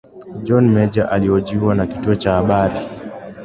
john 0.45 0.69
major 0.73 1.07
alihojiwa 1.11 1.75
na 1.75 1.87
kituo 1.87 2.15
cha 2.15 2.33
habari 2.33 2.75